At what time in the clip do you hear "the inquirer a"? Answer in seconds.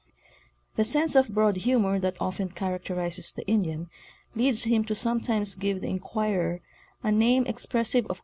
5.81-7.11